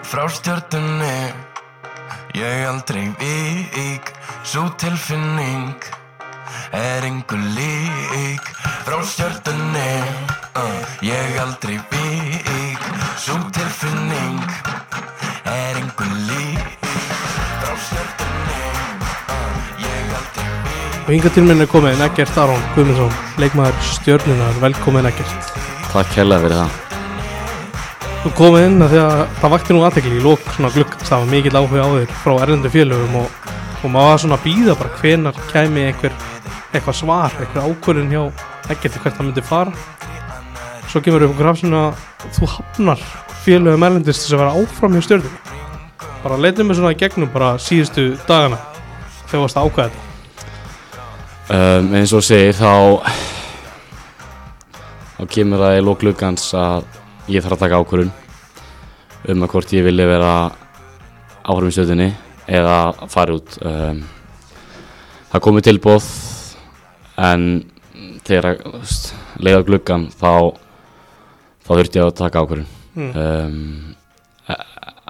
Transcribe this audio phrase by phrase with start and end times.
[0.00, 1.32] Frá stjörnunni
[2.34, 5.76] Ég aldrei vík Svo tilfinning
[6.72, 8.46] Er engu lík.
[8.86, 9.90] Frá stjörnunni
[10.56, 12.86] uh, Ég aldrei vík
[13.20, 14.40] Svo tilfinning
[15.44, 16.86] Er engu lík.
[17.60, 18.62] Frá stjörnunni
[19.28, 21.02] uh, Ég aldrei vík.
[21.04, 23.12] Og hinga til minni er komið Neggert Aron Guðmundsson,
[23.42, 25.52] leikmaður stjörnunar, velkomin Neggert.
[25.92, 26.91] Takk hérlega fyrir það
[28.22, 31.22] Þú komið inn að því að það vakti nú aðtekli í lók svona glukkast, það
[31.24, 33.48] var mikill áhuga á þér frá erlendu félögum og,
[33.82, 36.14] og maður var svona að býða bara hvenar kæmi einhver
[36.70, 38.22] eitthvað svar, einhver ákvörðin hjá
[38.68, 39.72] Neggert hvert það myndi fara.
[40.86, 41.98] Svo kemur upp okkur hafsinn að
[42.38, 43.02] þú hafnar
[43.42, 45.58] félögum erlendist þess að vera áfram hjá stjörnunni.
[46.22, 48.60] Bara leitum við svona í gegnum bara síðustu dagana
[49.26, 50.08] þegar varst að ákvæða þetta.
[51.58, 52.72] um, eins og segir þá
[55.18, 58.12] þá kemur það í lóklugans að ég þarf að taka ákvörun
[59.32, 60.32] um að hvort ég vilja vera
[61.46, 62.08] áhrum í stöðunni
[62.50, 62.76] eða
[63.12, 63.54] fara út.
[63.62, 64.02] Um,
[65.32, 66.08] það komið tilbóð
[67.22, 67.46] en
[68.26, 68.58] þegar
[69.42, 70.54] leiða gluggan þá
[71.62, 73.12] þá þurfti ég að taka ákvörun Mm.
[73.16, 73.94] um,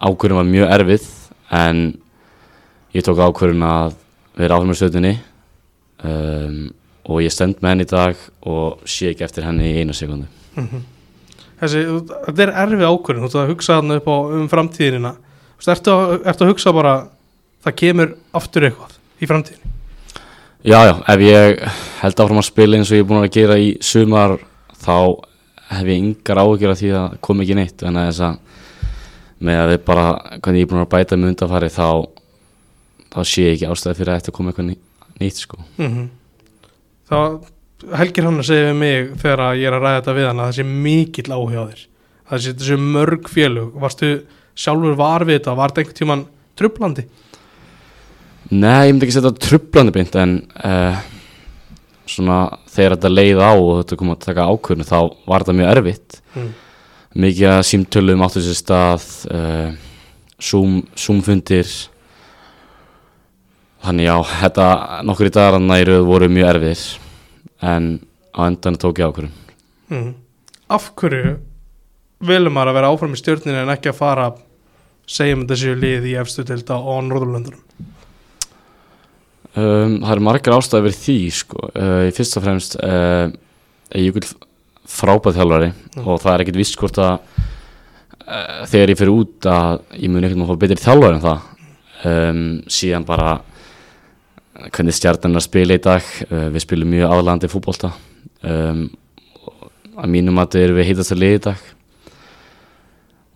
[0.06, 1.06] ákvörun var mjög erfið
[1.50, 1.80] en
[2.94, 3.96] ég tók ákvörun að
[4.38, 5.16] vera áhrum í stöðunni.
[6.06, 6.70] Um,
[7.10, 10.28] og ég stend með henni í dag og sé ekki eftir henni í eina sekundu
[11.62, 11.82] Þessi,
[12.26, 15.12] þetta er erfið ákvörðin, þú ert að hugsa þarna upp á um framtíðina.
[15.14, 16.94] Þú veist, ertu, að- ertu að hugsa bara
[17.62, 19.68] það kemur aftur eitthvað í framtíðin
[20.62, 21.60] Já, já, ef ég
[22.02, 24.36] held áfram að spila eins og ég er búin að gera í sumar
[24.82, 24.94] þá
[25.72, 27.82] hef ég yngar áhyggjur af því að kom ekki neitt.
[27.82, 28.36] En þess að
[29.42, 30.04] með að við bara,
[30.38, 31.88] hvernig ég er búin að bæta með undanfari þá,
[33.10, 34.82] þá sé ég ekki ástæði fyrir að þetta koma eitthvað ný-
[35.22, 35.58] nýtt sko.
[35.78, 36.08] Mm
[37.10, 37.18] þá
[37.98, 40.50] helgir hann að segja við mig þegar ég er að ræða þetta við hann að
[40.50, 41.82] það sé mikill áhuga á þér.
[42.32, 43.74] Það sé þessi mörg félög.
[43.82, 44.12] Varstu
[44.54, 46.24] sjálfur var við þetta, var þetta einhvern tíman
[46.58, 47.06] trublandi?
[48.52, 50.98] Nei, ég myndi ekki setja trublandi beint en uh,
[52.08, 52.40] svona
[52.72, 54.98] þegar þetta leið á og þetta kom að taka ákvörnu þá
[55.28, 56.20] var þetta mjög erfitt.
[56.32, 56.52] Mm.
[57.12, 59.72] mikið að símtölum áttu sér stað uh,
[60.40, 61.68] Zoom, Zoom-fundir
[63.84, 64.66] þannig já, þetta
[65.04, 66.84] nokkur í dagarna í rauð voru mjög erfiðir
[67.62, 67.88] en
[68.34, 69.38] á endan tók ég ákvörðun
[69.92, 70.12] Mm.
[70.72, 71.34] Af hverju
[72.24, 74.26] velum maður að vera áfram í stjórninu en ekki að fara
[75.10, 77.60] segjum þetta séu lið í efstu delta á Norðurlöndunum
[79.56, 81.66] um, Það eru margar ástæði verið því sko.
[81.76, 83.26] uh, í fyrst og fremst uh,
[83.92, 84.30] er Jökull
[84.92, 86.06] frábæð þjálfari Mm.
[86.08, 90.24] og það er ekkert viss hvort að uh, þegar ég fyrir út að ég mun
[90.24, 91.40] ekkert maður fá betri þjálfari en það
[92.08, 92.40] um,
[92.72, 93.34] síðan bara
[94.72, 96.08] hvernig stjarnan að spila í dag.
[96.28, 97.92] Uh, við spilum mjög aðlandi fútbolta
[98.42, 98.86] um,
[99.96, 101.68] að mínum að þetta eru við heitast að liða í dag.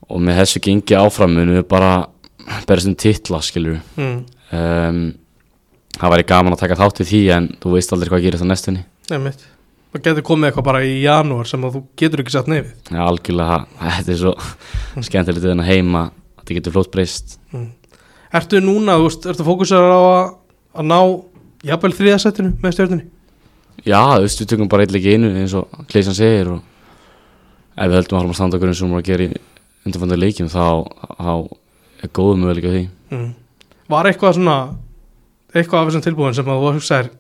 [0.07, 1.93] Og með þessu gengi áfram munum við bara
[2.67, 4.19] berðast um titla skilur mm.
[4.55, 5.01] um,
[5.97, 8.51] það væri gaman að taka þátt í því en þú veist aldrei hvað gerist á
[8.51, 8.85] næstunni.
[9.11, 9.43] Einmitt.
[9.97, 12.73] Það getur komið eitthvað bara í janúar sem að þú getur ekki satt nefið.
[12.93, 14.33] Já, algjörlega, þetta er svo
[15.09, 16.11] skemmtilegt en að heima að
[16.43, 17.37] þetta getur flótt breyst.
[18.37, 20.35] Ertu núna, þú veist, ertu fókusar á að,
[20.77, 20.99] að ná
[21.67, 23.07] jafnvel þriðasættinu með stjórnunni?
[23.87, 26.63] Já, þú veist, við tökum bara eitthvað einu eins og Kleisan segir og
[27.77, 29.41] ef við höldum að halda að standa okkur eins og við erum að gera í
[29.87, 30.65] undanfænda leikjum þá,
[31.17, 31.33] þá
[32.03, 33.35] er góðum möguleika á því Mm.
[33.87, 34.57] Var eitthvað svona,
[35.55, 37.11] eitthvað af þessum tilbúin sem að þú hugsaðir,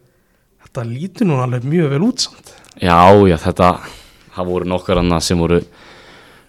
[0.64, 2.50] þetta lítur nú alveg mjög vel út samt.
[2.82, 2.98] Já,
[3.30, 3.68] já, þetta
[4.34, 5.60] það voru nokkur annað sem voru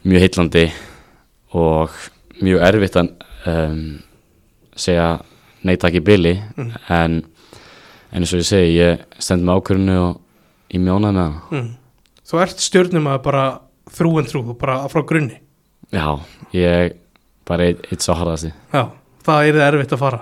[0.07, 0.65] mjög heillandi
[1.57, 1.93] og
[2.41, 3.11] mjög erfitt að
[3.53, 3.77] um,
[4.77, 5.11] segja
[5.67, 6.71] nei takk í byli Mm.
[6.89, 7.17] en,
[8.11, 10.21] en eins og ég segi, ég stend með ákvörinu og
[10.73, 11.69] ég mjónaði með hana Mm.
[12.27, 13.43] Þú ert stjórnum að bara
[13.95, 15.37] þrú en trú, bara frá grunni.
[15.93, 16.19] Já,
[16.51, 16.95] ég
[17.47, 18.89] bara eitt, svo harðasti Já,
[19.23, 20.19] það er það erfitt að fara.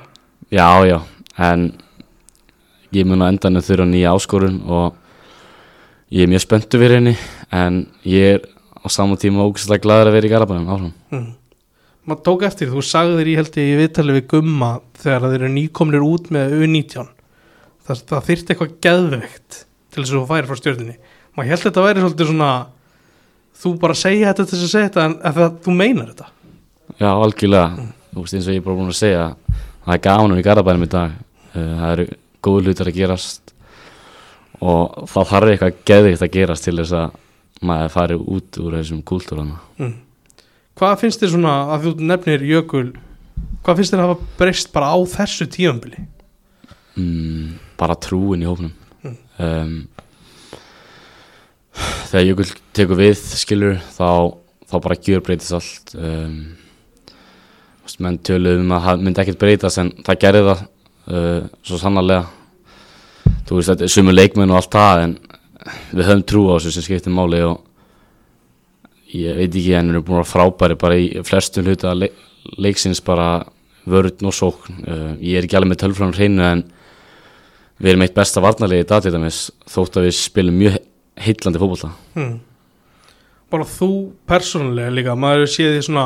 [0.54, 1.00] Já, já,
[1.42, 1.64] en
[2.94, 4.94] ég mun á endanum þurfa nýja áskorun og
[6.14, 7.16] ég er mjög spenntu fyrir henni
[7.52, 8.46] en ég er
[8.86, 11.34] á saman tíma ógæslega gladur að vera í Garabænum áfram Mm.
[12.06, 14.72] Maður tók eftir, þú sagðir í held ég í viðtali við gumma
[15.02, 17.08] þegar þeir eru nýkomnir út með U19.
[17.86, 19.58] Það, það þyrfti eitthvað geðveikt
[19.96, 20.96] til þess að þú færi frá stjórnunni.
[21.36, 22.52] Maður held þetta væri svolítið svona,
[23.64, 26.30] þú bara segja þetta til þess að segja þetta en, það, þú meinar þetta.
[27.02, 29.26] Já, algjörlega, þú veist eins og ég er bara búin að segja
[29.86, 31.22] það er gaman í Garabænum í dag
[31.56, 32.06] Uh, það eru
[32.44, 33.54] góðu hlutar að gerast
[34.60, 37.14] og það þarf eitthvað geðvikt að gerast til þess að
[37.70, 39.94] maður fari út úr þessum kúltúrana Mm.
[40.76, 42.88] Hvað finnst þér svona að þú nefnir Jökul,
[43.64, 46.02] hvað finnst þér að hafa breyst bara á þessu tíðanbili?
[46.96, 48.74] mm, bara trúin í hófnum
[49.06, 49.18] Mm.
[49.38, 49.74] um,
[52.10, 54.32] þegar Jökull tekur við skilur þá,
[54.66, 56.38] þá bara gjör breytist allt um,
[58.02, 62.26] menn töluðum um að það myndi ekkert breytast en það gerði það uh, svo sannarlega
[63.46, 65.14] þú veist þetta er sumu leikmenn og allt það en
[65.94, 67.62] við höfum trú á þessu sem skiptir máli og
[69.16, 72.12] ég veit ekki við erum búin að frábæri bara í flestum hluta le
[72.62, 73.46] leiksins bara
[73.90, 74.82] vörðn og sókn.
[74.86, 76.66] Uh, ég er ekki alveg með tölfræðan hreinu en
[77.82, 79.40] við erum eitt besta varnarlegi í dag til dæmis
[79.70, 80.78] þótt að við spilum mjög
[81.26, 81.92] heillandi fótbolta.
[82.16, 82.36] Hmm.
[83.52, 83.90] bara þú
[84.28, 86.06] persónulega líka maður séð því svona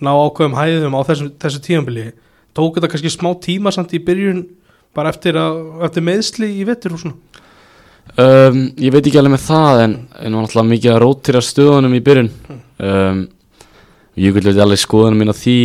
[0.00, 2.06] ná ákveðum hæðum á þessu, þessu tímanbili
[2.56, 4.44] tók þetta kannski smá tíma samt í byrjun
[4.96, 7.35] bara eftir, að, eftir meðsli í vettur og svona
[8.16, 11.96] Um, ég veit ekki alveg með það en en var náttúrulega mikið að rótira stöðunum
[11.96, 12.28] í byrjun.
[12.80, 13.18] Um,
[14.16, 15.56] ég vil veit alveg skoðunum mín á því.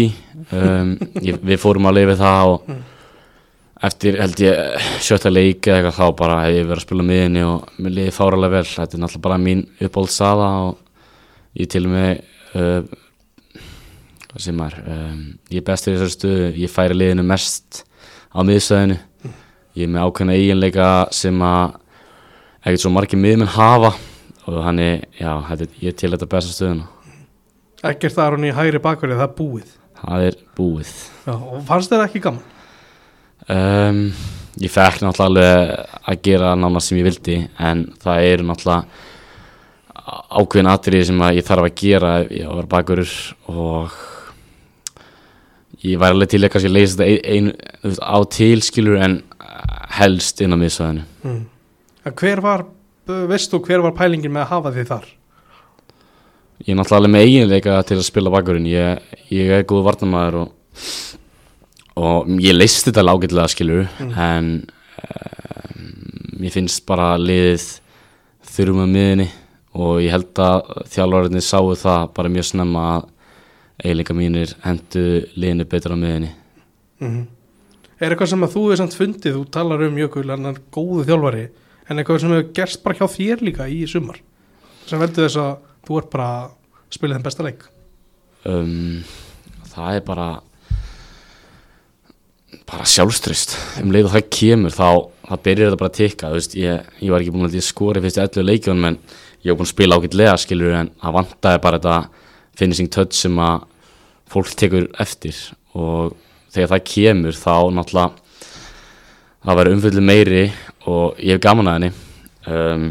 [0.51, 0.89] Um,
[1.23, 2.73] ég, við fórum að lifa það og
[3.87, 7.45] eftir held ég sjötta leik eða eitthvað þá bara hef ég verið að spila miðinni
[7.47, 8.65] og mér liði fáralega vel.
[8.73, 12.11] Þetta er náttúrulega bara mín uppáhaldsaða og ég til og með
[12.57, 12.81] uh,
[14.25, 15.23] hvað sem er um,
[15.53, 16.51] ég er bestur í þessari stöðu.
[16.65, 17.85] Ég færi liðinu mest
[18.35, 18.99] á miðstöðinu
[19.77, 21.77] ég er með ákveðna eiginleika sem að
[22.61, 23.93] ekkert svo margir miðmenn hafa
[24.49, 26.87] og hann er, já, þetta, er- ég til þetta besta stöðuna.
[27.91, 29.69] Ekkert þar hún í hægri bakverði, það er búið.
[30.01, 30.91] Það er búið.
[31.27, 32.43] Já, og fannst þér ekki gaman?
[33.51, 34.01] Um,
[34.61, 38.85] ég fekk náttúrulega að gera nána sem ég vildi en það eru náttúrulega
[40.41, 43.11] ákveðin atriði sem að ég þarf að gera ég vera bakurur
[43.51, 43.97] og
[45.85, 49.17] ég væri alveg til að kannski leysa þetta ein, ein, á tilskilur en
[49.97, 51.05] helst inn á miðsvæðinu.
[51.25, 51.41] Mm.
[52.01, 52.65] Hver var,
[53.29, 55.09] veist þú hver var pælingin með að hafa því þar?
[56.61, 58.69] Ég er náttúrulega alveg með eiginleika til að spila bakurinn.
[58.69, 60.81] Ég, ég er góð varnamæður og,
[62.01, 65.87] og ég leist þetta lágætlega skilur en um,
[66.41, 67.67] ég finnst bara liðið
[68.51, 69.29] þurfum að miðinni
[69.77, 73.09] og ég held að þjálfarinnir sáu það bara mjög snemma að
[73.81, 75.05] eiginleika mínir hendu
[75.37, 76.31] liðinu betur á miðinni
[77.01, 77.21] mm.
[78.01, 81.03] Er eitthvað sem að þú er samt fundið, þú talar um Jökul, hann er góðu
[81.05, 81.43] þjálfari
[81.87, 84.21] en eitthvað sem hefur gerst bara hjá þér líka í sumar?
[84.87, 85.51] Sem veldur þess að
[85.87, 86.53] þú ert bara að
[86.93, 87.65] spila þeim besta leik?
[88.45, 89.03] Um,
[89.71, 90.29] það er bara
[92.71, 94.87] bara sjálfströst um leið og það kemur þá
[95.31, 96.31] það byrjar þetta bara að tikka.
[96.35, 98.97] Veist, ég, ég var ekki búin að skora fyrst í 11 leikjum en
[99.41, 101.99] ég var búin að spila ágætlega skilur en það vantaði bara þetta
[102.59, 103.63] finishing touch sem að
[104.31, 105.37] fólk tekur eftir.
[105.75, 106.17] Og
[106.51, 108.09] þegar það kemur þá náttúrulega
[109.41, 110.43] það verður umfyllu meiri
[110.89, 111.91] og ég hef gaman að henni.
[112.49, 112.85] Um,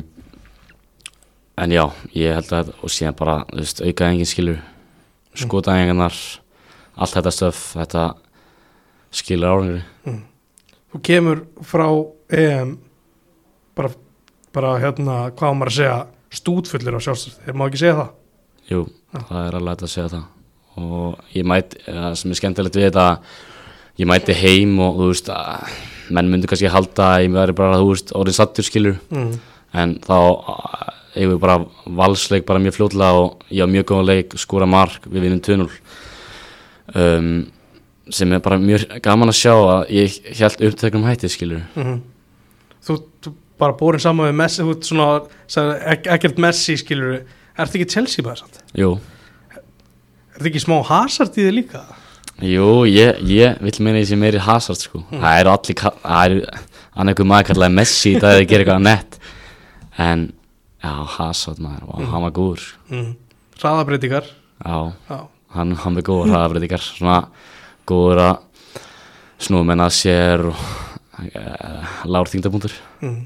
[1.61, 1.85] en já,
[2.17, 4.61] ég held að og síðan bara, þú veist, auka engin skilur
[5.39, 6.17] skotæðingarnar
[7.01, 8.05] allt þetta stöf, þetta
[9.15, 10.17] skilur árangri
[10.91, 11.87] Þú kemur frá
[12.35, 12.73] EM
[13.79, 13.93] bara,
[14.55, 15.99] bara hérna, hvað maður að segja
[16.35, 18.11] stútfullir á sjálfstöð, þeir má ekki segja það?
[18.71, 18.81] Jú,
[19.15, 20.27] það er alveg að segja það.
[20.81, 21.81] Og ég mæti,
[22.19, 23.07] sem er skemmtilegt við þetta
[24.01, 25.79] ég mæti heim og þú veist að
[26.11, 29.33] menn myndu kannski halda að ég verði bara, þú veist, orðin sattur skilur mm.
[29.83, 30.19] en þá
[31.17, 31.57] eigum við bara
[32.01, 35.67] valsleik bara mjög fljótlega og ég á mjög góða leik, skora mark, við vinnum 2-0
[36.95, 37.35] um,
[38.11, 42.01] sem er bara mjög gaman að sjá að ég held upptöknum hætti skilur Mm
[42.85, 45.09] þú, þú bara bórin saman við Messi þú svona,
[45.93, 47.21] ek, ekkert Messi skilur
[47.61, 48.61] ertu ekki Chelsea bara samt?
[48.79, 48.95] Jú,
[50.37, 51.85] ertu ekki smá Hazard í þið líka
[52.47, 56.45] jú, ég, ég vil meina ég sé meiri Hazard sko, það eru allir það eru,
[56.97, 59.19] hann einhver maður kallaði Messi í dag að gera eitthvað nett.
[60.01, 60.29] En
[60.81, 62.71] já, Hazard maður, wow, hann var góður.
[62.91, 63.11] Mm.
[63.61, 64.31] hraðabreitingar
[64.65, 65.21] já,
[65.55, 67.19] hann, hann var góður hraðafræðingar svona
[67.89, 68.67] góður að
[69.41, 73.19] snúmenn að sér og uh, lár þingdapunktur mm.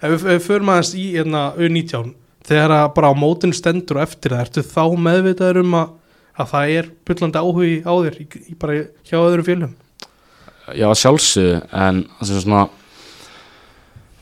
[0.00, 2.14] ef við, við förum aðeins í hérna, U19
[2.48, 5.94] þegar að bara á mótin stendur og eftir það, ertu þá meðvitaður um að,
[6.38, 9.76] að það er byllandi áhugi á þér í, í bara hjá öðrum fjölum
[10.76, 12.66] Já, sjálfsög, en það sem svona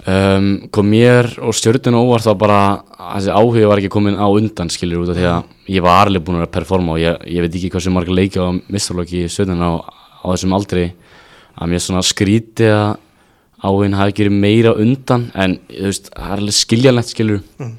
[0.07, 2.59] um, kom mér og stjórninu óvart þá bara
[2.95, 6.07] að þessi áhugi var ekki komin á undan skilur út af því að ég var
[6.07, 9.33] alveg búin að performa og ég, ég veit ekki hversu marga leiki á mistarlokki í
[9.33, 9.73] stjórninu á,
[10.23, 10.87] á þessum aldri
[11.57, 12.95] að mér svona skríti að
[13.67, 17.75] áhugin hafi gerið meira undan en þú veist, það er alveg skiljanlegt skilur Mm.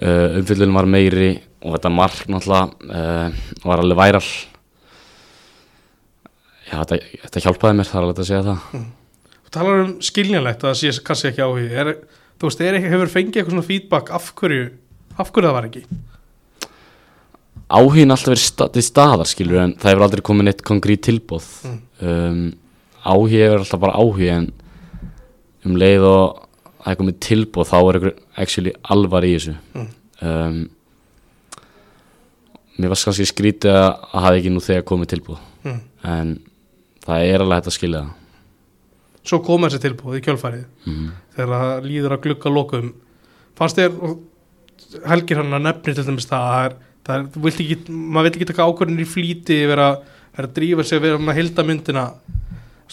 [0.00, 1.30] uh, umfyllun var meiri
[1.62, 4.26] og þetta mark náttúrulega uh, var alveg væral.
[6.66, 8.84] Já, þetta, þetta hjálpaði mér, það er alveg að segja það.
[9.46, 11.90] Þú talar um skiljanlegt að það sé kannski ekki áhugi er,
[12.40, 14.64] þú veist, er, ekki- hefur fengið eitthvað svona feedback af hverju,
[15.16, 15.84] af hverju það var ekki?
[17.66, 21.46] Áhugin alltaf verið sta til staðar skilur en það hefur aldrei komin eitt konkrét tilbúð
[21.66, 21.78] Mm.
[22.06, 22.42] um,
[23.06, 24.44] áhugi hefur alltaf bara áhugi en
[25.66, 26.42] um leið og
[26.84, 28.06] það er komið tilbúð þá er
[28.38, 29.54] actually alvar í þessu.
[29.74, 29.88] Mm.
[30.22, 30.60] um,
[32.76, 35.80] mér varst kannski skrítið að að hafa ekki nú þegar komið tilbúð Mm.
[36.06, 36.32] en
[37.06, 38.14] það er alveg hægt að skilja það.
[39.26, 41.06] Svo kom þessi tilbúð í kjölfærið mm.
[41.34, 42.90] þegar það líður að glugga lokum.
[43.58, 43.96] Fannst þér
[45.10, 48.48] helgir hann að nefni til dæmis það að það það vilt ekki, maður vill ekki
[48.52, 49.88] taka ákvörðin í flýti vera,
[50.36, 52.06] vera að drífa sig vera með hilda myndina.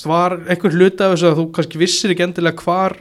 [0.03, 2.97] Var einhver hluti af þessu að þú kannski vissir ekki endilega hvar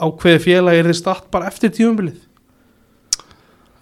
[0.00, 2.20] ákveði félagi er þið statt bara eftir tíumbilið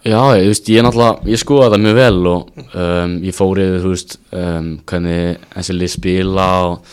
[0.06, 3.94] Já, ég, veist, ég ég skoða það mjög vel og um, ég fór yfir, þú
[3.94, 6.92] veist, um, hvernig þessi lið spila og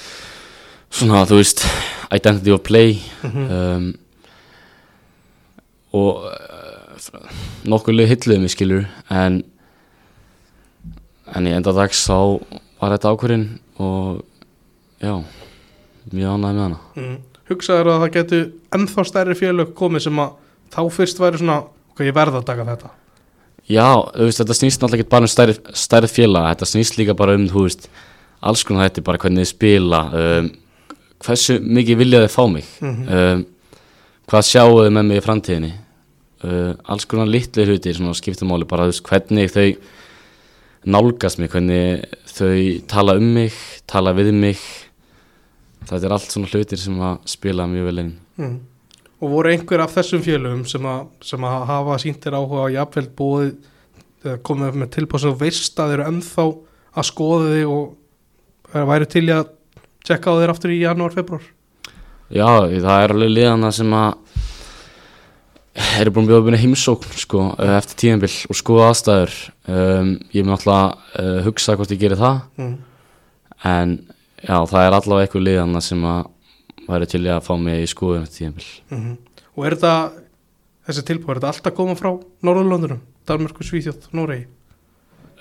[0.89, 1.61] svona, þú veist,
[2.09, 2.97] identity of play
[3.29, 3.91] um,
[5.93, 7.35] og uh,
[7.69, 9.43] nokkuð lið hilluði mig, skilur, en
[11.35, 12.41] en í enda dags þá
[12.81, 13.45] var þetta ákvörðin
[13.81, 14.23] og
[15.01, 15.13] já,
[16.09, 16.81] mjög ánægði með hana.
[16.97, 17.15] mm.
[17.51, 18.43] hugsaður að það getur
[18.77, 20.35] ennþá stærri félög komið sem að
[20.73, 21.61] þá fyrst væri svona
[21.95, 22.93] ok, ég verð að taka þetta
[23.65, 27.15] Já, þú veist, þetta snýst náttúrulega ekki bara um stærri, stærri félag, þetta snýst líka
[27.17, 27.87] bara um, þú veist,
[28.45, 30.49] alls konar þetta, bara hvernig þið spila, um,
[31.25, 33.41] hversu mikið vilja þið fá mig, um,
[34.29, 35.71] hvað sjáu þið með mig í framtíðinni,
[36.45, 39.65] uh, alls konar litli hluti, svona skiptumáli, bara þú veist, hvernig þau
[40.93, 42.61] nálgast mig, hvernig þau
[42.93, 43.57] tala um mig,
[43.89, 44.61] tala við mig,
[45.89, 48.15] þetta er allt svona hlutir sem að spila mjög vel inn.
[48.37, 48.55] mm.
[49.21, 53.07] Og voru einhver af þessum félögum sem að, sem að hafa síntir áhuga á jafnvel
[53.15, 53.51] búið
[54.25, 54.91] eða komið með
[55.21, 56.45] sem þú veist að þeir eru ennþá
[56.95, 59.45] að skoða þig og er- væri til að
[60.05, 61.45] tjekka á þeir aftur í janúar, februar
[62.33, 62.47] Já,
[62.81, 64.15] það er alveg liðana sem að
[65.99, 69.33] eru búin að búin heimsókn sko, eh, eftir tíðanbill og skoða aðstæður.
[69.67, 72.39] Um, ég mun alltaf uh, hugsa hvort ég gerir það.
[72.57, 72.75] Mm.
[73.65, 73.93] en
[74.45, 76.25] já, það er allavega eitthvað liðana sem að
[76.87, 79.15] væri til að fá mig í skoðun eftir tíðanbill Mm
[79.55, 79.93] og er þetta
[80.85, 82.11] þessi tilbúið, er þetta alltaf koma frá
[82.45, 84.47] Norðurlöndunum, Danmarku, Svíþjótt, Noregi?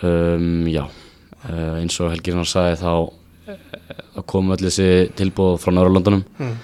[0.04, 5.74] Um, Já, uh, eins og Helgi Rúnar sagði þá uh, komu öll þessi tilbúð frá
[5.74, 6.54] Norrlöndunum mm.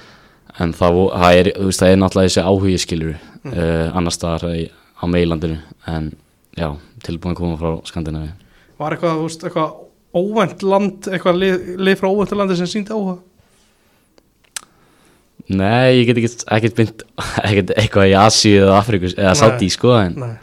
[0.63, 5.05] en það, það, er, veist, það er náttúrulega þessi áhugi skilur uh, annar staðar á
[5.11, 5.61] meilandinu
[5.91, 6.13] en
[6.59, 6.71] já,
[7.07, 8.33] tilbúin koma frá Skandinavi
[8.81, 9.79] var eitthvað, veist, eitthvað
[10.17, 13.21] óvænt land, eitthvað lið, lið frá óvæntu landi sem síndi áhuga
[15.51, 17.05] Nei, ég get ekki ekkert mynd
[17.49, 19.35] ekkert eitthvað í Asíu eða Afríku eða.
[19.39, 20.35] Sáti sko en Nei,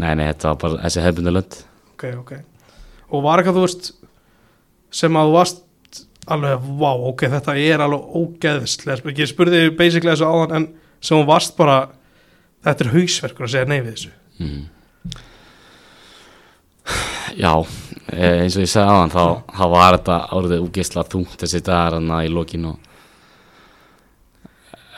[0.00, 1.58] nei, nei, þetta var bara þessi hefbundu lönd.
[1.92, 2.32] Ok, ok.
[3.12, 3.90] Og var eitthvað, þú veist
[4.92, 10.28] sem að þú varst alveg, vá, ok, þetta er alveg ógeðslega, ég spurði basically þessu
[10.28, 10.68] áðan en
[11.02, 11.78] sem þú varst bara
[12.64, 14.12] þetta er hausverkur að segja nei við þessu.
[14.42, 14.62] Mm.
[17.38, 17.52] Já,
[18.12, 19.24] eh, eins og ég sagði aðan þá,
[19.56, 22.91] þá var þetta árið úgeisla þungt þessi dagar hann í lokin og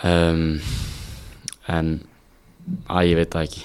[0.05, 0.45] um,
[1.73, 1.95] en
[2.89, 3.65] að ég veit það ekki.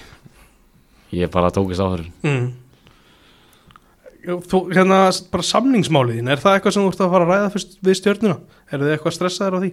[1.15, 2.49] Ég bara tókist áhörun mm.
[4.45, 4.99] þú, hérna
[5.33, 8.35] bara samningsmáliðin, er það eitthvað sem þú ert að fara að ræða fyrst við stjörnuna,
[8.69, 9.71] eru þið eitthvað stressaðir á því?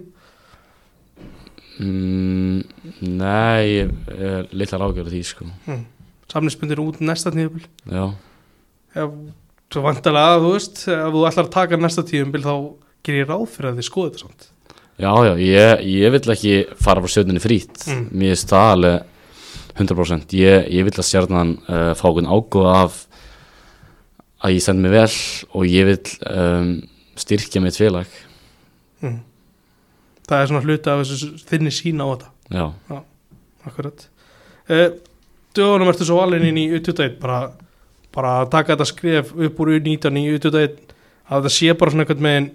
[1.83, 2.57] mm,
[3.19, 5.49] Nei, ég er litlar ágjörð því sko.
[5.67, 5.83] Mm.
[6.33, 8.05] samningsbundir út næsta tíðubil Já,
[8.97, 9.15] ef,
[9.73, 12.53] svo vantarlega, þú veist ef þú ætlar að taka næsta tíðubil þá
[13.05, 14.49] gerir ég ráð fyrir að þið skoðu þetta samt
[14.97, 18.07] Já, já, ég, ég vil ekki fara frá stjórnunni frýtt Mm.
[18.17, 19.03] Mér er það alveg
[19.77, 23.03] 100% Ég, ég vil að stjórnan uh, fá okkur ágóða af
[24.41, 25.11] að ég send mig vel
[25.53, 25.99] og ég vil
[26.29, 26.71] um,
[27.17, 28.09] styrkja mitt félag.
[29.01, 29.21] Mm.
[30.27, 32.29] það er svona hluti af þessu þinni sína á þetta.
[32.57, 32.99] Já,
[33.69, 34.07] akkurat.
[34.67, 34.89] Uh,
[35.57, 37.51] dögunum ertu svo alveg inn í U21 bara,
[38.13, 40.95] bara að taka þetta skref upp úr U19 í U21
[41.27, 42.49] að þetta sé bara svona einhvern megin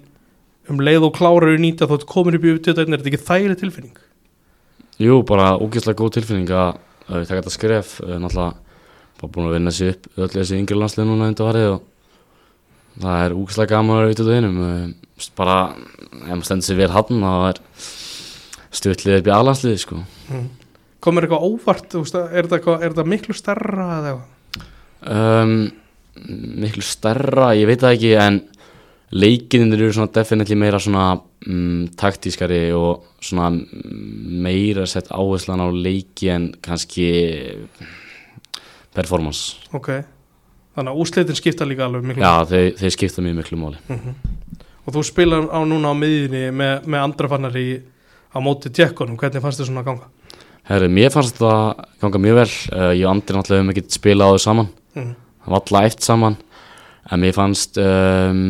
[0.70, 4.00] um leið og klára U19 þótt komin upp í U21 er þetta ekki þægileg tilfinning?
[5.02, 6.76] Jú, bara ógeðslega góð tilfinning að
[7.08, 7.96] að taka þetta skref.
[8.02, 8.52] Náttúrulega
[9.20, 11.82] bara búin að vinna sér upp öll þessi yngri landslið núna undir varðið og
[13.02, 14.94] það er ógeðslega gaman að vera út út einum.
[15.38, 15.58] Bara,
[16.22, 17.62] ef maður stendur sér vel hann þá er
[18.72, 20.02] stjórnlið upp í aðlandslið sko.
[20.32, 20.48] Mm.
[21.02, 21.94] komur eitthvað óvart?
[22.32, 24.28] Er þetta, er miklu stærra eða eitthvað?
[25.02, 25.54] Um,
[26.62, 28.40] miklu stærra, ég veit það ekki en
[29.12, 31.06] leikinir eru svona definitely meira svona
[31.46, 37.08] um, taktískari og svona mm, meira sett áherslan á leiki en kannski
[38.94, 39.58] performance.
[39.76, 39.92] Ok.
[40.72, 43.82] Þannig að úslitin skipta líka alveg miklu já, þeir, þeir skipta mjög miklu máli.
[44.82, 47.66] Og þú spilar á núna á miðjunni með, með andrafannar í
[48.32, 50.08] á móti tjekkunum, hvernig fannst þið svona að ganga?
[50.70, 52.48] Herri, mér fannst það ganga mjög vel.
[52.72, 54.72] Uh, ég og Andri náttúrulega hefum ekki spilað á þau saman.
[54.92, 55.12] Mm.
[55.42, 56.38] það var alltaf eitt saman.
[57.12, 58.40] En mér fannst um,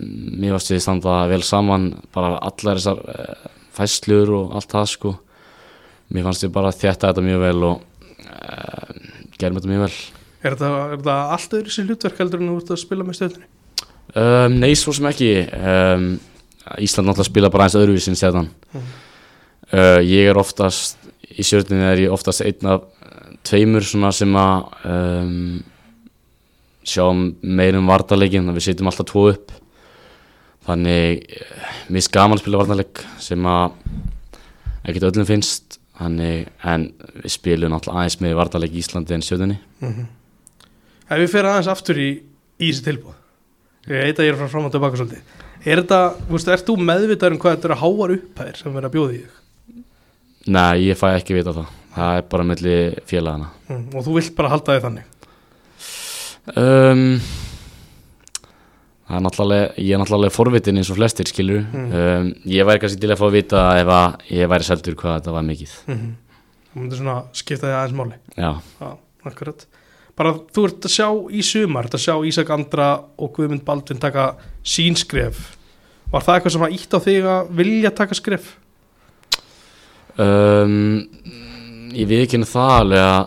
[0.00, 5.14] mér fannst við standa vel saman bara allar þessar uh, fæslur og allt það sko.
[6.14, 7.82] Mér fannst við bara þétta þetta mjög vel og
[8.24, 8.92] uh,
[9.38, 9.96] gerum þetta mjög vel.
[10.44, 13.48] Er þetta, allt öðru sér hlutverk heldur en þú ert að spila með stöðunni?
[14.14, 15.30] Um, nei, svo sem ekki.
[15.56, 16.10] Um,
[16.80, 18.84] Ísland náttúrulega spila bara eins öðruvísin séðan Mhm.
[19.72, 20.96] uh, Ég er oftast
[21.34, 25.62] í sjörninni er ég oftast einn af eh, tveimur svona sem að um,
[26.84, 27.04] sjá
[27.42, 29.52] meir um vartarleikin við setjum alltaf tvo upp
[30.66, 33.78] þannig eh, mér er gaman að spila vartarleik sem að
[34.84, 35.80] ekkert öllum finnst.
[35.94, 36.88] Þannig, en
[37.22, 39.60] við spilum náttúrulega aðeins meir vartarleik í Íslandi en sjörninni
[41.06, 42.08] Ef við fyrir aðeins aftur í,
[42.58, 45.32] í þessi tilbúð Ég heit að ég er frá fram og tilbaka svolítið.
[45.64, 48.88] Er þetta, þú veist, ert þú meðvitaður um hvað þetta eru háar upphæðir sem verða
[48.90, 49.82] að bjóða í þig?
[50.56, 51.72] Nei, ég fæ ekki vita það.
[51.94, 55.04] Það er bara melli félagana Mm, og þú vilt bara halda þig þannig?
[56.60, 57.04] Um,
[59.04, 61.92] það er náttúrulega, ég er náttúrulega forvitin eins og flestir skilur Mm.
[61.92, 65.18] um, ég væri kannski til að fá að vita ef að ég væri seldur hvað
[65.20, 65.72] þetta var mikið.
[65.88, 66.12] Mm
[66.74, 68.16] Það myndir svona skipta þig aðeins máli.
[68.34, 68.88] Já,
[69.30, 69.60] akkurat.
[70.18, 74.00] Bara þú ert að sjá í sumar, ert að sjá Ísak Andra og Guðmund Baldvin
[74.02, 74.24] taka
[74.66, 75.56] sín skref.
[76.10, 78.56] Var það eitthvað sem að ítt á þig að vilja taka skref?
[80.18, 81.06] um,
[81.94, 83.24] ég við ekki það alveg að,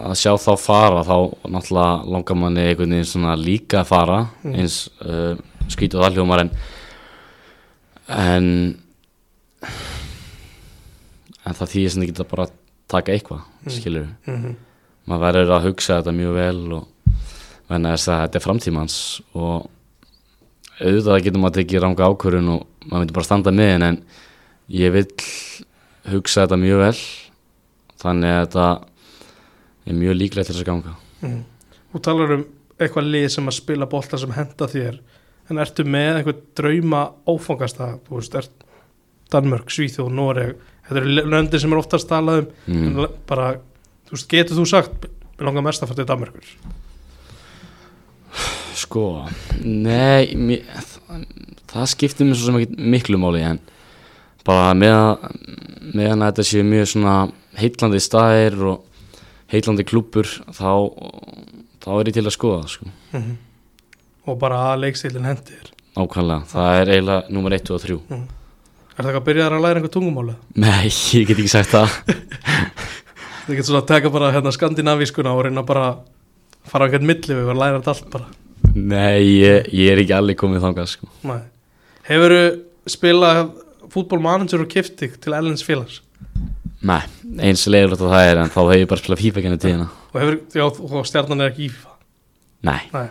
[0.00, 1.16] að sjá þá fara þá
[1.52, 4.54] náttúrulega langar manni einhvern veginn svona líka að fara Mm.
[4.54, 5.34] eins uh,
[5.68, 6.50] skýtuð alljómar en
[8.10, 8.46] en
[11.46, 12.54] en það þýðir sem þið geta bara að
[12.90, 14.54] taka eitthvað skilur Mm -hmm.
[15.06, 16.86] maður verður að hugsa þetta mjög vel og
[17.68, 18.96] venna þess að þetta er framtímans
[19.34, 19.68] og
[20.80, 24.02] auðvitað getur maður tekið ranga ákvörun og maður myndir bara standa með henn en
[24.68, 25.06] ég vil
[26.10, 26.98] hugsa þetta mjög vel
[28.00, 28.66] þannig að þetta
[29.86, 30.96] er mjög líklegt til þess að ganga.
[31.20, 31.44] Mm.
[31.92, 32.44] Þú talar um
[32.80, 35.00] eitthvað lið sem að spila bolta sem henda þér.
[35.50, 38.50] En ertu með eitthvað drauma ófangasta, þú veist, er
[39.30, 40.54] Danmörk, Svíþjóð, Noreg.
[40.88, 42.52] Þetta eru löndir sem er oftast talað um.
[42.76, 43.16] Mm.
[43.28, 43.54] bara,
[44.08, 45.10] þú veist, getur þú sagt
[45.40, 46.52] við langar mest að fara til Danmörkur
[48.80, 49.04] sko,
[49.64, 51.24] nei mér, það,
[51.72, 53.60] það skiptir mér svo sem ekki miklu máli en
[54.46, 55.26] bara með að
[55.90, 57.16] meðan að þetta séu mjög svona
[57.60, 58.89] heitlandi staðir og
[59.50, 60.72] heitlandi klúpur þá,
[61.82, 62.90] þá er ég til að skoða sko.
[63.12, 63.38] Mm
[64.28, 65.72] og bara að leikstilin hendi þér.
[65.98, 67.96] Ákvæmlega, það er eiginlega nummer 1 og 3
[68.90, 70.34] Er það ekki að byrja að læra einhver tungumála?
[70.60, 71.94] Nei, ég get ekki sagt það.
[73.46, 76.02] Það getur svona að taka bara hérna skandinavískuna og reyna bara að
[76.70, 78.28] fara á einhvern milli við og læra þetta allt bara.
[78.76, 81.08] Nei, ég, ég er ekki allir komið þangað sko.
[81.26, 81.40] Nei.
[82.06, 82.44] Hefurðu
[82.92, 83.40] spilað
[83.90, 86.02] fútbolmanager og kiftig til Ellens félags
[86.80, 87.00] Nei,
[87.44, 89.88] eins leiðilegt að það er en þá hef ég bara spilað FIFA genið tíðina.
[90.10, 91.96] Og, hefur, já, og stjarnan er ekki í FIFA?
[92.68, 93.08] Nei, Nei,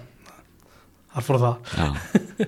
[1.13, 1.75] þar fór það.
[1.77, 2.47] Já.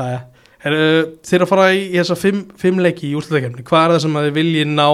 [0.00, 0.20] Jæja.
[0.60, 0.80] Heru,
[1.24, 4.26] Þeir að fara í þessa fimm, fimm leiki í úrslutakefni Hvað er það sem að
[4.26, 4.86] þið vilji ná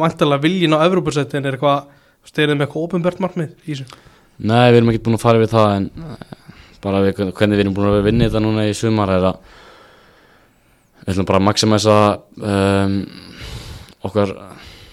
[0.00, 3.98] vantarlega vilji ná Evropasætti en er eitthvað styrðið með eitthvað ofinbært markmið í þessu?
[4.40, 6.22] Nei, við erum ekki búin að fara við það en eh,
[6.86, 9.52] bara við, hvernig við erum búin að vinna þetta núna í sumar er að
[11.02, 11.98] við ætlum bara að maximæsa
[12.40, 12.96] um,
[14.02, 14.34] okkar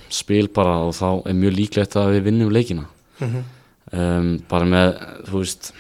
[0.10, 2.86] spil bara og þá er mjög líklegt að við vinnum leikina
[3.20, 3.44] mm -hmm.
[3.94, 4.92] um, bara með,
[5.30, 5.72] þú veist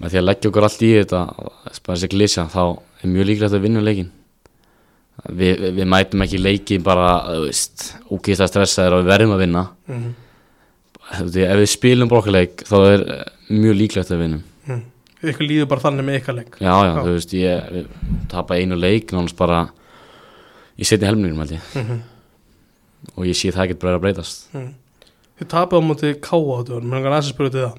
[0.00, 2.64] með því að leggja okkur allt í þetta bara þessi glísja, þá
[3.02, 4.10] er mjög líklegt að vinna leikin
[5.28, 9.42] Vi, við, við mætum ekki leiki bara, þú veist ógeðslega stressaðir og við verðum að
[9.42, 10.12] vinna mm -hmm.
[11.10, 14.82] Veist, ef við spilum brokkaleik þá er eh, mjög líklegt að vinnum mm.
[15.20, 17.02] Ykkur líður bara þannig með ykkar leik já, já, Já.
[17.02, 17.86] þú veist, ég
[18.30, 19.68] tapa einu leik nánast bara
[20.80, 21.66] í setni helmingnum held ég.
[21.74, 22.00] Mm -hmm.
[23.16, 24.48] og ég sé það ekkert bara að breytast.
[25.40, 27.76] Þið tapið á móti káa á þetta Mér langar aðeins að spyrja í það.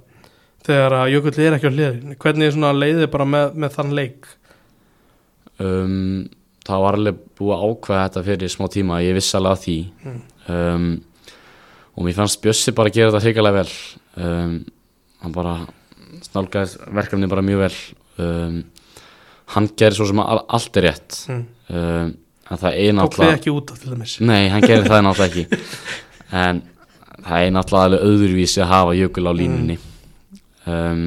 [0.61, 3.93] Þegar að Jökull er ekki á hliðin Hvernig er svona leiðið bara með, með þann
[3.97, 4.27] leik?
[5.61, 6.29] Um,
[6.65, 9.77] það var alveg búið að ákveða þetta fyrir smá tíma, ég vissi alveg að því.
[10.03, 10.21] Mm.
[10.55, 10.91] um,
[11.91, 13.73] og mér fannst Bjössi bara að gera þetta hrigalega vel.
[14.15, 14.53] Um,
[15.21, 15.55] hann bara
[16.21, 17.75] snálgaði verkefni bara mjög vel.
[18.21, 18.63] Um,
[19.53, 22.11] hann gerir svo sem allt er rétt mm.
[22.59, 24.17] Það er Tók þið náttúrulega ekki út af til dæmis.
[24.23, 25.61] Nei, hann gerir það náttúrulega ekki.
[26.41, 26.61] En
[27.25, 29.77] það er náttúrulega alveg öðruvísi að hafa jökul á línunni.
[30.63, 31.01] Um,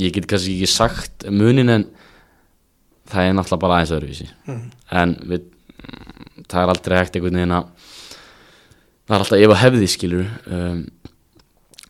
[0.00, 1.84] ég get kannski ekki sagt munin en
[3.10, 4.28] það er náttúrulega bara aðeins öðruvísi.
[4.48, 4.62] Mm.
[5.02, 5.44] en við,
[6.46, 7.68] það er aldrei hægt einhvern veginn að
[9.10, 10.82] það er alltaf ef að hefði skilur um,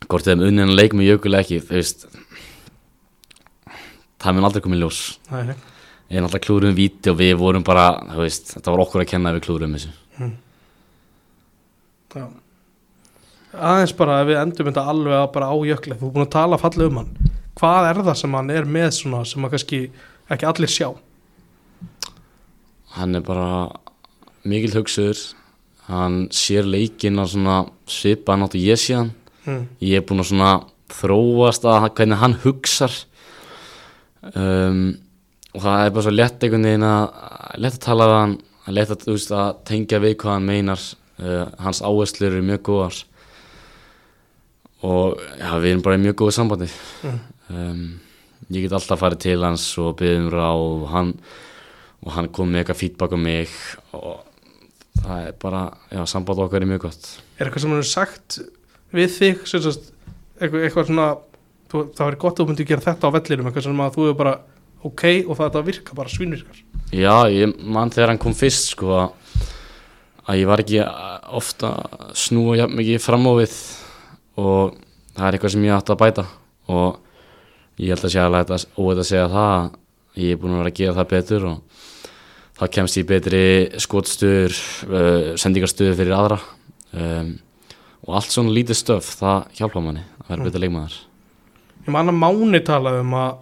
[0.07, 2.07] hvort þeim unninn að leik með jökul ekki þú veist
[4.21, 5.01] það mun aldrei komið ljós.
[5.31, 5.53] Nei,
[6.11, 7.85] er náttúrulega klúrum víti og við vorum bara
[8.17, 9.91] veist, þetta var okkur að kenna að við klúrum þessu.
[12.11, 12.25] Já.
[13.55, 16.33] aðeins bara ef við endum þetta alveg að bara á jökli þú er búin að
[16.35, 17.13] tala fallega um hann.
[17.61, 19.79] Hvað er það sem hann er með svona sem að kannski
[20.31, 20.89] ekki allir sjá?
[22.97, 23.47] Hann er bara
[24.43, 25.21] mikil hugsuður.
[25.87, 29.15] Hann sér á svona svipa náttúrulega ég sé hann.
[29.41, 29.63] Mm.
[29.81, 30.51] ég er búinn að svona
[30.93, 32.93] þróast að hvernig hann hugsar.
[34.35, 34.99] Um,
[35.51, 37.05] og það er bara svo lett einhvern veginn að
[37.61, 38.37] lett að tala við hann
[38.71, 40.85] lett að, veist, að tengja við hvað hann meinar.
[41.21, 43.01] Uh, hans áherslur eru mjög góðar.
[44.87, 46.69] Og já, við erum bara í mjög góðu sambandi.
[47.51, 47.83] Um,
[48.49, 51.11] ég get alltaf farið til hans og byggðum ráð og hann,
[52.01, 53.57] og hann kom með eitthvað feedback á mig.
[53.97, 54.23] Og
[55.01, 57.11] það er bara, já, samband okkar er mjög gott.
[57.37, 58.39] Er eitthvað sem hann er sagt
[58.95, 59.91] við þig sem sagt,
[60.39, 61.09] eitthvað, eitthvað svona
[61.71, 64.07] þú, það væri gott að þú myndi gera þetta á vellinum eitthvað sem að þú
[64.09, 64.33] er bara
[64.87, 66.61] ok og það þetta virka bara svínvirkar.
[66.91, 69.11] Já, ég mann þegar hann kom fyrst sko að-
[70.27, 70.81] að ég var ekki
[71.31, 71.73] ofta
[72.13, 73.55] snúa jafn mikið fram á við
[74.37, 74.75] og
[75.15, 76.25] það er eitthvað sem ég átti að bæta.
[76.67, 76.99] Og
[77.79, 79.71] ég held að sé að óveit að segja það að
[80.21, 81.61] ég er búin að vera að gera það betur og
[82.59, 83.43] þá kemst í betri
[83.81, 84.57] skotstuður,
[84.91, 86.39] uh, sendingarstöður fyrir aðra.
[86.93, 87.39] Um,
[88.05, 90.97] og allt svona lítið stöf, það hjálpa manni að vera betur leikmaður.
[91.85, 93.37] Ég man að Máni talaði um að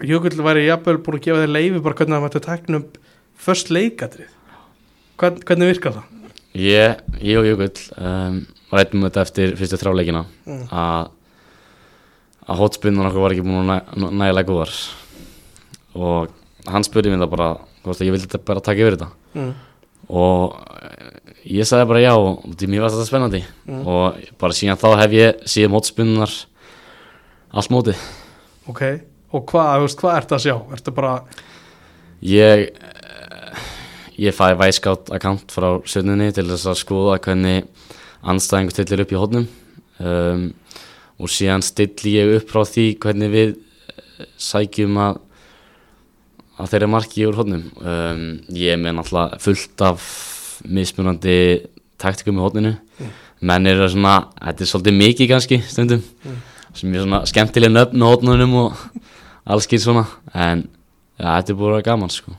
[0.00, 2.94] Jökull væri jafnvel búin að gefa þér leifi bara hvernig það mætti að tekna upp
[3.42, 4.30] först leikatrið
[5.20, 6.06] Hvern, hvernig virkar það?
[6.56, 8.38] Ég, ég og Jökull um,
[8.72, 10.64] rættum þetta eftir fyrstu þráleikina Mm.
[10.72, 11.10] að
[12.50, 14.72] að hotspunnan okkur var ekki búin að næ, nægilega góðar
[15.94, 16.32] og
[16.66, 17.46] hann spurði mér það bara
[17.84, 19.52] hvort að ég vildi bara taka yfir þetta Mm.
[20.08, 20.56] og
[21.46, 23.86] ég sagði bara já og mér var þetta spennandi Mm.
[23.86, 26.32] og bara síðan þá hef ég síðan hotspunnar
[27.52, 27.96] allt mótið
[28.68, 28.82] Ok,
[29.32, 30.54] og hvað, veist, hvað ertu að sjá?
[30.76, 31.16] Ertu bara,
[32.22, 32.68] Ég
[34.22, 37.64] ég fæ væskátt account frá sönninni til þess að skoða hvernig
[38.22, 39.46] anstæðingur stillir upp í hodnum
[39.98, 40.44] um,
[41.18, 45.18] og síðan stilli ég upp frá því hvernig við eh, sækjum að
[46.62, 48.22] að þeirra marki úr hodnum um,
[48.54, 50.06] ég er með náttúrulega fullt af
[50.68, 51.38] mismunandi
[51.98, 52.76] taktikum í hodninu
[53.42, 56.02] menn eru svona, þetta er svolítið mikið kannski stundum.
[56.78, 58.84] Sem er svona skemmtileg nöfn á hodnunum og
[59.46, 60.66] alls skil svona en
[61.18, 62.36] ja, þetta er búin að vera gaman sko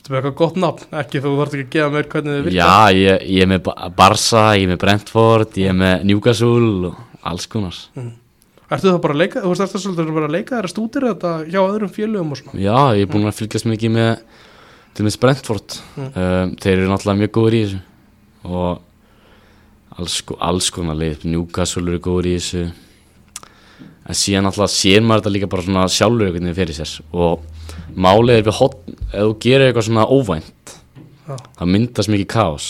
[0.00, 0.86] ertu með eitthvað gott nafn?
[1.00, 3.62] Ekki þú þarf ekki að gefa mér hvernig þið virkar Já, ég, ég er með
[3.66, 7.78] Ba- Barca, ég er með Brentford, ég er með Newcastle og alls konar.
[8.70, 11.06] Ertu það bara að leika, þú veist, ertu svolítið bara að leika þér að stútir
[11.08, 14.12] þetta hjá öðrum félögum og svona Já, ég er búinn að fylgjast mikið með
[14.94, 15.78] til með Brentford.
[15.96, 16.06] Mm.
[16.10, 17.80] Um, þeir eru náttúrulega mjög góður í þessu
[18.50, 22.64] og alls, alls konar leið, Newcastle eru góður í þessu.
[24.10, 26.94] En síðan náttúrulega sér maður þetta líka bara svona sjálfur fyrir sér.
[27.14, 27.44] Og
[27.94, 30.72] málið er við hotn, ef þú gerir eitthvað svona óvænt,
[31.28, 31.36] Já.
[31.60, 32.68] það myndast mikið kaos.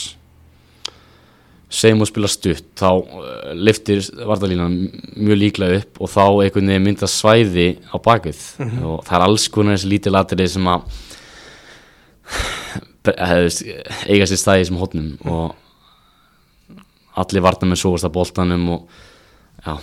[1.70, 3.24] Segjum og spila stutt þá uh,
[3.54, 4.76] liftir vartalínan
[5.14, 8.40] mjög líklega upp og þá einhvern veginn myndast svæði á bakvið.
[8.82, 10.96] Og það er alls konar þessi lítið latrið sem að
[13.06, 13.68] hefðist,
[14.10, 16.82] eiga sér stæði sem hotnum og
[17.22, 18.98] allir varnar með sóast að boltanum og
[19.64, 19.78] já,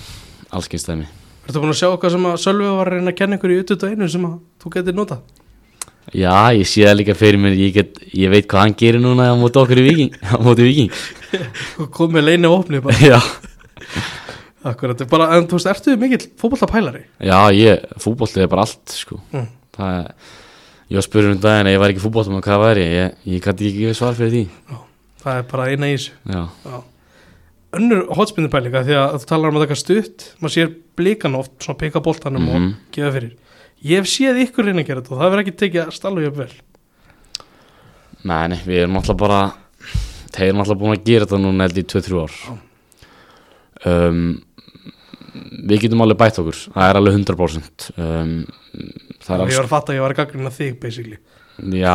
[0.52, 1.08] alls kynst stæmi
[1.48, 3.60] Ertu búin að sjá eitthvað sem að Sölvi var að reyna að kenna ykkur í
[3.64, 4.34] utut og einu sem að
[4.64, 5.22] þú getur notað?
[6.16, 9.26] Já, ég sé það líka fyrir mér, ég, get, ég veit hvað hann gerir núna
[9.32, 10.92] á móti okkur í viking, á móti viking.
[11.76, 13.20] Þú kom með leini opni bara Já,
[14.68, 17.04] Akkurat, bara, en þú veist, ertu mikill fótballtapælari?
[17.24, 19.20] já, ég, fútbolti er bara allt, sko.
[19.32, 19.46] Mm.
[19.78, 20.10] Það er,
[20.92, 23.44] ég var spurður um daginn að ég var ekki fútboltum og hvað væri, ég, ég
[23.46, 24.44] gæti ekki svar fyrir því.
[25.24, 26.78] Það er bara eina í þessu Já, Já.
[27.78, 31.78] Önnur hotspinnupælinga því að þú talar um að taka stutt maður sér blikan oft, svona
[31.82, 32.56] peka boltanum Mhm.
[32.56, 33.36] og gefa fyrir
[33.86, 36.32] Ég hef séð ykkur reyna að gera þetta og það verður ekki tekið stalla hjá
[36.40, 36.54] vel
[38.28, 39.42] nei, nei, við erum alltaf bara,
[40.34, 42.34] þeir erum alltaf búin að gera þetta núna held í 2-3 ár.
[43.88, 44.24] Um,
[45.70, 47.86] við getum alveg bætt okkur, það er alveg 100%.
[48.02, 48.34] Um,
[49.22, 51.18] það er Ég alls, var að fatta að ég var að gaggrina þig basically
[51.58, 51.94] já,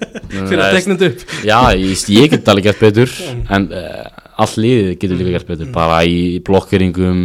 [0.48, 1.24] fyrir að tekna þetta upp.
[1.46, 3.12] Já, ég, ég get alveg gert betur
[3.56, 4.06] en uh,
[4.42, 7.20] all liðið getur líka gert betur bara í blokkeringum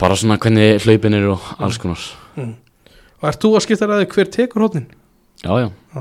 [0.00, 2.00] bara svona hvernig hlaupin eru og alls konar.
[3.20, 4.86] Og ert þú að skipta ræði hver tekur hotnin?
[5.44, 6.00] Já, já, Já.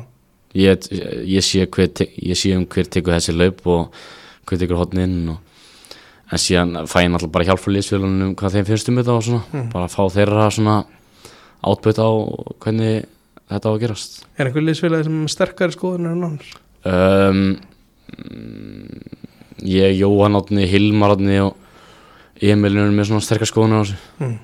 [0.57, 0.87] Ég,
[1.29, 3.91] ég, sé hver, te- ég sé um hver tekur þessi laup og
[4.49, 5.43] hver tekur hotnin og,
[6.31, 9.23] en síðan fæ ég náttúrulega bara hjálp frá liðsfélunum hvað þeim finnst um þetta og
[9.27, 10.75] svona bara fá þeirra svona
[11.69, 12.09] átböt á
[12.63, 13.05] hvernig
[13.49, 14.19] þetta á að gerast.
[14.37, 16.51] Er einhver liðsfélagi sem er sterkari skoðunar en annars?
[16.89, 17.39] um,
[18.15, 19.15] mm,
[19.67, 21.57] Ég, Jóhann Átni, Hilmar Átni og
[22.39, 23.97] Emil eru með svona sterkar skoðunar á þessu.
[24.23, 24.37] Mm.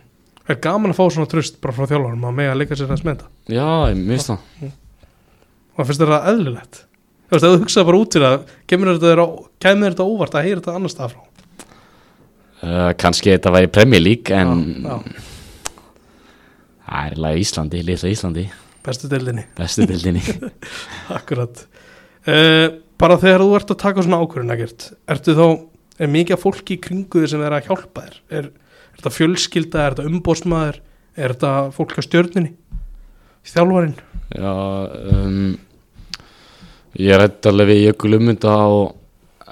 [0.52, 3.30] Er gaman að fá svona tröst bara frá þjálfarum að mega leika sér að smeta
[3.50, 4.44] Já, ég minnst það.
[4.66, 6.82] Og það finnst þetta eðlilegt?
[7.26, 9.26] Þú veist, ef þú hugsaði bara út fyrir það kemur þetta,
[9.66, 11.24] kemur þetta óvart að heyra þetta annars stað frá?
[12.66, 14.54] Uh, Kannski þetta væri Premier League en
[14.86, 15.24] Já, já,
[16.86, 18.46] það er eiginlega Íslandi, litla Íslandi
[18.86, 19.44] bestu deildinni.
[19.58, 20.22] Bestu dildinni
[21.18, 21.66] Akkurat.
[22.26, 25.46] Uh, Bara þegar þú ert að taka svona ákvörðin ekkert Ertu þá,
[26.00, 28.20] er mikið fólki í kringu þig sem er að hjálpa þér?
[28.40, 28.46] Er,
[28.96, 30.78] Er þetta fjölskylda, er þetta umbósmaður
[31.20, 32.54] Er þetta fólk á stjörnunni?
[33.46, 33.98] Þjálfarinn?
[34.36, 34.54] Já,
[35.12, 35.58] um,
[36.98, 38.96] ég rætti alveg við Jökul um þetta og,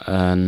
[0.10, 0.46] en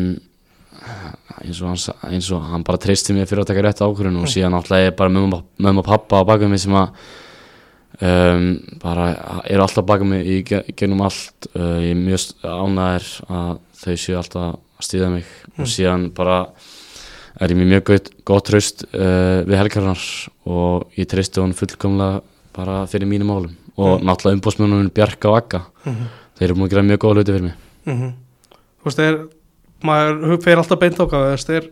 [1.43, 4.21] eins og, hann, sa- eins og hann bara treysti mér fyrir að taka rétt ákvörðun
[4.24, 6.95] og síðan náttúrulega ég bara mömmu mömmu og pappa á baka mig sem að
[8.01, 8.45] um,
[8.81, 9.05] bara
[9.49, 11.47] eru alltaf baka mig í, ge- í gennum allt.
[11.55, 15.29] Uh, ég er mjög ánæður að þau séu alltaf að stýða mig.
[15.60, 16.39] Og síðan bara
[17.41, 20.01] er ég mjög gott, gott traust uh, við helgarnar
[20.47, 22.21] og ég treysti hún fullkomlega
[22.55, 23.55] bara fyrir mínum málum.
[23.75, 27.47] Og náttúrulega umbóðsmjönunum Bjarka og Akka þeir eru múið að gera mjög góða hluti fyrir
[27.49, 27.58] mig.
[27.89, 28.13] Mm
[28.86, 29.15] Þú veist, er
[29.86, 31.65] maður hug- fer alltaf beint ákvað þú veist, er,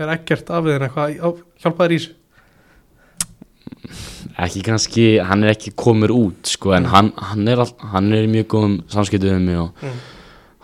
[0.00, 2.14] er ekkert af þeir eitthvað á- hjálpa þér í þessu
[4.42, 8.26] ekki kannski, hann er ekki komur út sko, en hann, hann, er all, hann er
[8.30, 9.96] mjög góðum samskiptu við mig og Mm.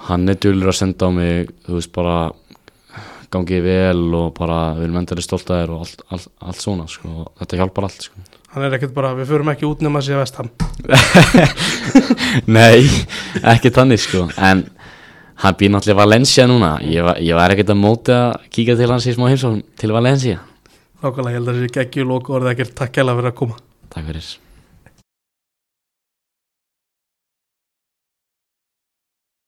[0.08, 2.32] hann er dölur að senda á mig þú veist bara
[3.32, 6.88] gangið vel og bara við erum endari stolt að þér og allt, allt, allt svona
[6.88, 8.14] sko, og þetta hjálpar allt sko.
[8.52, 10.50] hann er ekkert bara, við förum ekki út nema sé vestam
[12.56, 12.82] Nei,
[13.54, 14.64] ekki þannig sko En
[15.42, 18.90] hann býr náttúrulega Valencia núna Ég var, ég var ekkert að móti að kíka til
[18.92, 20.40] hans í smá heimsókn til Valencia
[21.02, 23.60] Nákvæmlega, ég held að þessi geggjulók og orðið ekkert takk kæla fyrir að koma.
[23.90, 24.51] Takk fyrir